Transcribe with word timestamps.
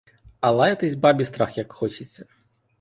А 0.47 0.49
лаятись 0.59 0.95
бабі 1.05 1.25
страх 1.33 1.57
як 1.57 1.71
хочеться! 1.73 2.25